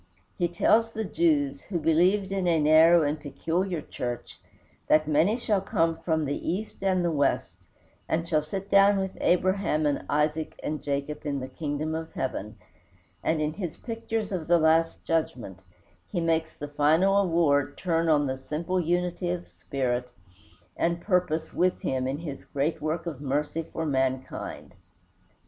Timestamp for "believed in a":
1.77-2.59